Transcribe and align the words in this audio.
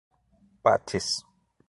Patis 0.63 1.21